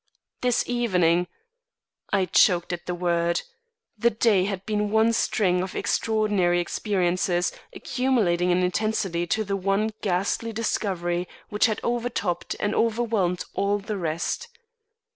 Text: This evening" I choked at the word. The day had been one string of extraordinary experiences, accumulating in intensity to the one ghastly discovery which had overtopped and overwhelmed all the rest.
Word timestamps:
This 0.41 0.63
evening" 0.67 1.27
I 2.11 2.25
choked 2.25 2.73
at 2.73 2.87
the 2.87 2.95
word. 2.95 3.43
The 3.99 4.09
day 4.09 4.45
had 4.45 4.65
been 4.65 4.89
one 4.89 5.13
string 5.13 5.61
of 5.61 5.75
extraordinary 5.75 6.59
experiences, 6.59 7.51
accumulating 7.71 8.49
in 8.49 8.63
intensity 8.63 9.27
to 9.27 9.43
the 9.43 9.55
one 9.55 9.91
ghastly 10.01 10.53
discovery 10.53 11.27
which 11.49 11.67
had 11.67 11.79
overtopped 11.83 12.55
and 12.59 12.73
overwhelmed 12.73 13.43
all 13.53 13.77
the 13.77 13.95
rest. 13.99 14.47